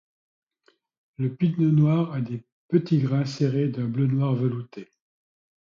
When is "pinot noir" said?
1.35-2.11